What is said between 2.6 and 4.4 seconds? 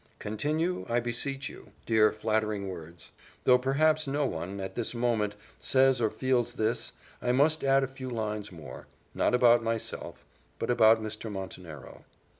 words! Though perhaps no